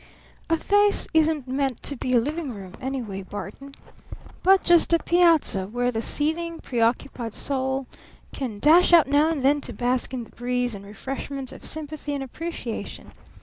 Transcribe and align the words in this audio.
"A 0.49 0.57
face 0.57 1.07
isn't 1.13 1.47
meant 1.47 1.83
to 1.83 1.95
be 1.95 2.13
a 2.13 2.19
living 2.19 2.51
room, 2.51 2.73
anyway, 2.81 3.21
Barton, 3.21 3.75
but 4.41 4.63
just 4.63 4.91
a 4.93 4.97
piazza 4.97 5.67
where 5.67 5.91
the 5.91 6.01
seething, 6.01 6.57
preoccupied 6.57 7.35
soul 7.35 7.85
can 8.33 8.57
dash 8.57 8.93
out 8.93 9.05
now 9.05 9.29
and 9.29 9.43
then 9.43 9.61
to 9.61 9.73
bask 9.73 10.11
in 10.11 10.23
the 10.23 10.31
breeze 10.31 10.73
and 10.73 10.87
refreshment 10.87 11.51
of 11.51 11.65
sympathy 11.65 12.15
and 12.15 12.23
appreciation. 12.23 13.11